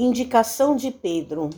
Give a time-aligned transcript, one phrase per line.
[0.00, 1.50] Indicação de Pedro: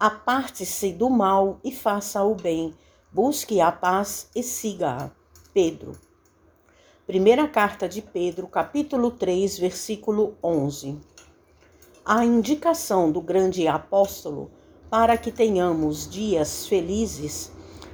[0.00, 2.72] Aparte-se do mal e faça o bem,
[3.12, 5.10] busque a paz e siga-a.
[5.52, 5.92] Pedro.
[7.06, 10.98] Primeira carta de Pedro, capítulo 3, versículo 11.
[12.02, 14.50] A indicação do grande apóstolo
[14.88, 17.52] para que tenhamos dias felizes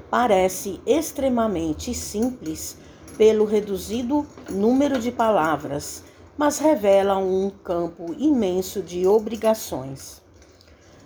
[0.09, 2.79] parece extremamente simples
[3.17, 6.05] pelo reduzido número de palavras
[6.39, 10.23] mas revela um campo imenso de obrigações.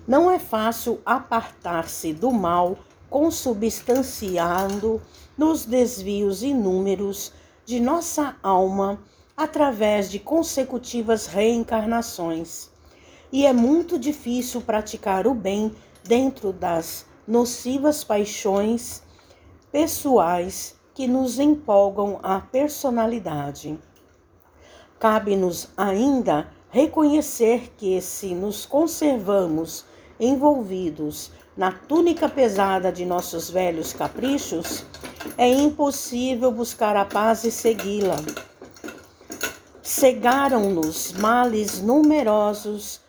[0.06, 2.77] Não é fácil apartar-se do mal
[3.09, 5.00] consubstanciando
[5.37, 7.32] nos desvios inúmeros
[7.64, 9.02] de nossa alma
[9.34, 12.70] através de consecutivas reencarnações.
[13.32, 15.73] E é muito difícil praticar o bem
[16.04, 19.02] dentro das nocivas paixões
[19.70, 23.78] pessoais que nos empolgam a personalidade.
[25.02, 29.84] Cabe-nos ainda reconhecer que, se nos conservamos
[30.20, 34.87] envolvidos na túnica pesada de nossos velhos caprichos,
[35.37, 38.15] é impossível buscar a paz e segui-la.
[39.82, 43.01] Cegaram-nos males numerosos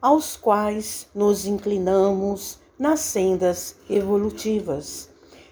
[0.00, 5.10] aos quais nos inclinamos nas sendas evolutivas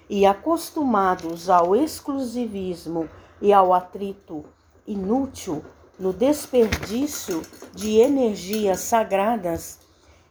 [0.09, 3.09] e acostumados ao exclusivismo
[3.43, 4.45] e ao atrito
[4.87, 5.65] inútil
[5.99, 7.43] no desperdício
[7.75, 9.79] de energias sagradas,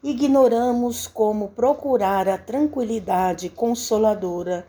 [0.03, 4.67] ignoramos como procurar a tranquilidade consoladora.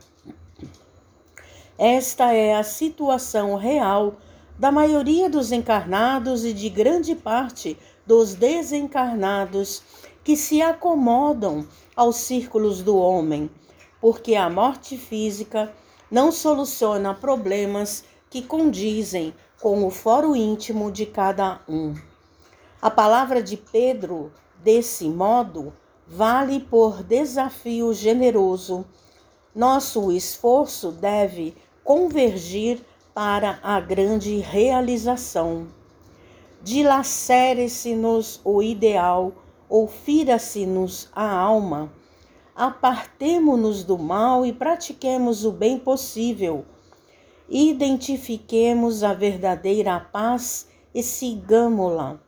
[1.77, 4.17] Esta é a situação real
[4.57, 7.77] da maioria dos encarnados e de grande parte
[8.07, 9.83] dos desencarnados
[10.23, 13.51] que se acomodam aos círculos do homem,
[14.01, 15.73] porque a morte física
[16.11, 18.05] não soluciona problemas
[18.35, 19.33] que condizem
[19.63, 21.95] com o foro íntimo de cada um.
[22.83, 25.73] A palavra de Pedro, desse modo,
[26.05, 28.85] vale por desafio generoso.
[29.55, 35.69] Nosso esforço deve convergir para a grande realização.
[36.61, 39.31] Dilacere-se-nos o ideal,
[39.69, 41.89] ou fira-se-nos a alma.
[42.53, 46.65] Apartemo-nos do mal e pratiquemos o bem possível
[47.49, 52.19] identifiquemos a verdadeira paz e sigamo-la.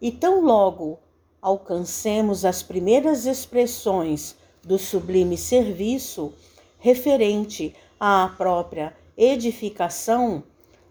[0.00, 0.98] E tão logo
[1.40, 6.32] alcancemos as primeiras expressões do sublime serviço
[6.78, 10.42] referente à própria edificação,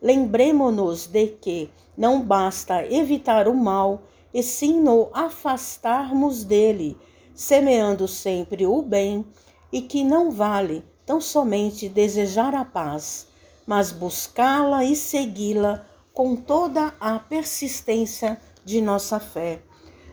[0.02, 4.04] lembremo-nos de que não basta evitar o mal,
[4.34, 6.98] e sim no afastarmos dele,
[7.34, 9.26] semeando sempre o bem,
[9.72, 13.28] e que não vale tão somente desejar a paz,
[13.66, 19.62] mas buscá-la e segui-la com toda a persistência de nossa fé.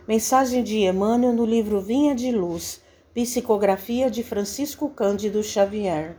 [0.07, 2.81] Mensagem de Emmanuel no livro Vinha de Luz,
[3.15, 6.19] psicografia de Francisco Cândido Xavier.